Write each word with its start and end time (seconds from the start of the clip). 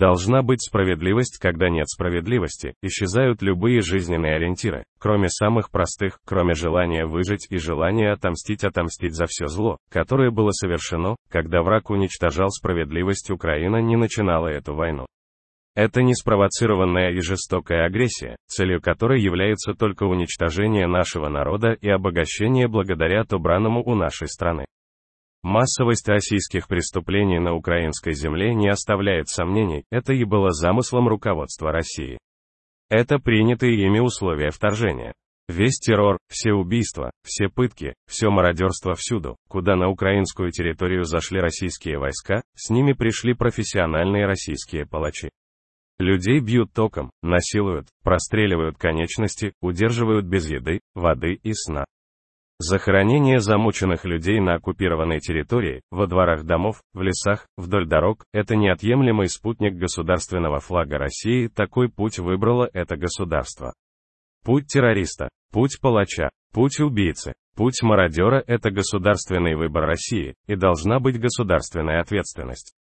Должна 0.00 0.40
быть 0.42 0.62
справедливость, 0.62 1.36
когда 1.38 1.68
нет 1.68 1.86
справедливости, 1.86 2.72
исчезают 2.82 3.42
любые 3.42 3.82
жизненные 3.82 4.36
ориентиры, 4.36 4.84
кроме 4.98 5.28
самых 5.28 5.70
простых, 5.70 6.20
кроме 6.24 6.54
желания 6.54 7.04
выжить 7.04 7.46
и 7.50 7.58
желания 7.58 8.10
отомстить 8.10 8.64
отомстить 8.64 9.14
за 9.14 9.26
все 9.28 9.46
зло, 9.48 9.76
которое 9.90 10.30
было 10.30 10.52
совершено, 10.52 11.16
когда 11.28 11.62
враг 11.62 11.90
уничтожал 11.90 12.48
справедливость 12.48 13.30
Украина 13.30 13.82
не 13.82 13.96
начинала 13.96 14.46
эту 14.46 14.74
войну. 14.74 15.04
Это 15.74 16.00
не 16.00 16.14
спровоцированная 16.14 17.10
и 17.10 17.20
жестокая 17.20 17.84
агрессия, 17.84 18.36
целью 18.46 18.80
которой 18.80 19.20
является 19.20 19.74
только 19.74 20.04
уничтожение 20.04 20.86
нашего 20.86 21.28
народа 21.28 21.72
и 21.72 21.90
обогащение 21.90 22.68
благодаря 22.68 23.20
отобранному 23.20 23.82
у 23.84 23.94
нашей 23.94 24.28
страны. 24.28 24.64
Массовость 25.42 26.06
российских 26.06 26.68
преступлений 26.68 27.38
на 27.38 27.54
украинской 27.54 28.12
земле 28.12 28.54
не 28.54 28.68
оставляет 28.68 29.28
сомнений, 29.28 29.84
это 29.90 30.12
и 30.12 30.24
было 30.24 30.50
замыслом 30.50 31.08
руководства 31.08 31.72
России. 31.72 32.18
Это 32.90 33.18
принятые 33.18 33.86
ими 33.86 34.00
условия 34.00 34.50
вторжения. 34.50 35.14
Весь 35.48 35.78
террор, 35.78 36.18
все 36.28 36.52
убийства, 36.52 37.10
все 37.24 37.48
пытки, 37.48 37.94
все 38.06 38.30
мародерство 38.30 38.94
всюду, 38.94 39.36
куда 39.48 39.76
на 39.76 39.88
украинскую 39.88 40.52
территорию 40.52 41.04
зашли 41.04 41.40
российские 41.40 41.98
войска, 41.98 42.42
с 42.54 42.70
ними 42.70 42.92
пришли 42.92 43.32
профессиональные 43.32 44.26
российские 44.26 44.86
палачи. 44.86 45.30
Людей 45.98 46.40
бьют 46.40 46.72
током, 46.72 47.10
насилуют, 47.22 47.88
простреливают 48.04 48.78
конечности, 48.78 49.52
удерживают 49.60 50.26
без 50.26 50.48
еды, 50.48 50.80
воды 50.94 51.34
и 51.42 51.52
сна. 51.52 51.84
Захоронение 52.62 53.40
замученных 53.40 54.04
людей 54.04 54.38
на 54.38 54.56
оккупированной 54.56 55.18
территории, 55.20 55.80
во 55.90 56.06
дворах 56.06 56.44
домов, 56.44 56.82
в 56.92 57.00
лесах, 57.00 57.46
вдоль 57.56 57.88
дорог– 57.88 58.26
это 58.34 58.54
неотъемлемый 58.54 59.30
спутник 59.30 59.78
государственного 59.78 60.60
флага 60.60 60.98
России, 60.98 61.48
такой 61.48 61.88
путь 61.88 62.18
выбрало 62.18 62.68
это 62.74 62.98
государство. 62.98 63.72
Путь 64.44 64.66
террориста, 64.66 65.30
путь 65.50 65.78
палача, 65.80 66.28
путь 66.52 66.80
убийцы, 66.80 67.32
путь 67.56 67.80
мародера– 67.80 68.44
это 68.46 68.70
государственный 68.70 69.54
выбор 69.54 69.86
России, 69.86 70.34
и 70.46 70.54
должна 70.54 71.00
быть 71.00 71.18
государственная 71.18 72.02
ответственность. 72.02 72.74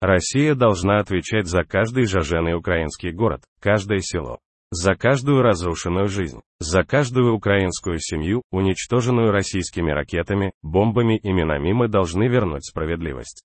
Россия 0.00 0.56
должна 0.56 0.98
отвечать 0.98 1.46
за 1.46 1.62
каждый 1.62 2.06
жаженый 2.06 2.56
украинский 2.56 3.12
город, 3.12 3.42
каждое 3.60 4.00
село, 4.00 4.40
за 4.74 4.96
каждую 4.96 5.42
разрушенную 5.42 6.08
жизнь, 6.08 6.40
за 6.58 6.82
каждую 6.82 7.34
украинскую 7.34 8.00
семью, 8.00 8.42
уничтоженную 8.50 9.30
российскими 9.30 9.92
ракетами, 9.92 10.52
бомбами 10.62 11.16
и 11.16 11.32
минами 11.32 11.72
мы 11.72 11.86
должны 11.86 12.26
вернуть 12.26 12.66
справедливость. 12.66 13.44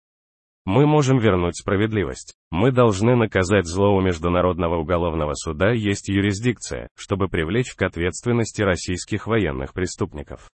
Мы 0.66 0.88
можем 0.88 1.20
вернуть 1.20 1.58
справедливость. 1.58 2.34
Мы 2.50 2.72
должны 2.72 3.16
наказать 3.16 3.68
зло 3.68 3.96
у 3.96 4.02
Международного 4.02 4.78
уголовного 4.78 5.36
суда 5.36 5.72
есть 5.72 6.10
юрисдикция, 6.10 6.90
чтобы 6.98 7.28
привлечь 7.28 7.76
к 7.76 7.82
ответственности 7.84 8.64
российских 8.64 9.28
военных 9.28 9.74
преступников. 9.74 10.50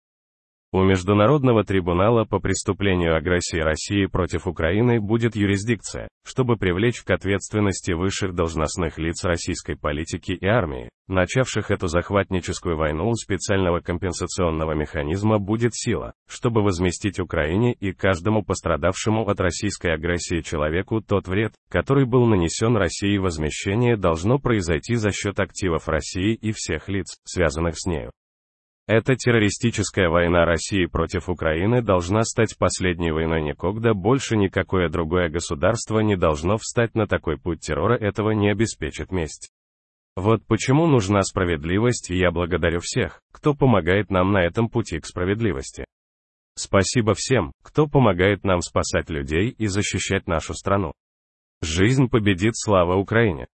У 0.75 0.83
Международного 0.83 1.63
трибунала 1.63 2.25
по 2.25 2.39
преступлению 2.41 3.15
агрессии 3.15 3.61
России 3.61 4.07
против 4.07 4.45
Украины 4.45 4.99
будет 4.99 5.33
юрисдикция, 5.33 6.09
чтобы 6.25 6.57
привлечь 6.57 7.01
к 7.01 7.11
ответственности 7.11 7.93
высших 7.93 8.35
должностных 8.35 8.97
лиц 8.97 9.23
российской 9.23 9.77
политики 9.77 10.33
и 10.33 10.45
армии, 10.45 10.89
начавших 11.07 11.71
эту 11.71 11.87
захватническую 11.87 12.75
войну 12.75 13.07
у 13.07 13.13
специального 13.13 13.79
компенсационного 13.79 14.73
механизма 14.73 15.39
будет 15.39 15.73
сила, 15.73 16.11
чтобы 16.27 16.61
возместить 16.61 17.21
Украине 17.21 17.71
и 17.71 17.93
каждому 17.93 18.43
пострадавшему 18.43 19.29
от 19.29 19.39
российской 19.39 19.93
агрессии 19.93 20.41
человеку 20.41 20.99
тот 20.99 21.29
вред, 21.29 21.53
который 21.69 22.05
был 22.05 22.25
нанесен 22.25 22.75
России 22.75 23.17
возмещение 23.17 23.95
должно 23.95 24.39
произойти 24.39 24.95
за 24.95 25.13
счет 25.13 25.39
активов 25.39 25.87
России 25.87 26.33
и 26.33 26.51
всех 26.51 26.89
лиц, 26.89 27.15
связанных 27.23 27.75
с 27.77 27.85
нею. 27.85 28.11
Эта 28.87 29.15
террористическая 29.15 30.09
война 30.09 30.45
России 30.45 30.85
против 30.85 31.27
Украины 31.27 31.81
должна 31.81 32.21
стать 32.21 32.55
последней 32.55 33.11
войной 33.11 33.41
никогда 33.41 33.95
больше 33.95 34.37
никакое 34.37 34.89
другое 34.89 35.29
государство 35.29 36.01
не 36.01 36.15
должно 36.15 36.57
встать 36.57 36.93
на 36.93 37.07
такой 37.07 37.39
путь 37.39 37.61
террора 37.61 37.95
этого 37.95 38.29
не 38.31 38.51
обеспечит 38.51 39.11
месть. 39.11 39.49
Вот 40.15 40.45
почему 40.45 40.85
нужна 40.85 41.23
справедливость 41.23 42.11
и 42.11 42.15
я 42.15 42.29
благодарю 42.29 42.79
всех, 42.79 43.21
кто 43.31 43.55
помогает 43.55 44.11
нам 44.11 44.31
на 44.31 44.43
этом 44.43 44.69
пути 44.69 44.99
к 44.99 45.07
справедливости. 45.07 45.85
Спасибо 46.55 47.15
всем, 47.15 47.53
кто 47.63 47.87
помогает 47.87 48.43
нам 48.43 48.61
спасать 48.61 49.09
людей 49.09 49.49
и 49.49 49.65
защищать 49.65 50.27
нашу 50.27 50.53
страну. 50.53 50.93
Жизнь 51.61 52.07
победит, 52.07 52.53
слава 52.55 52.95
Украине! 52.95 53.47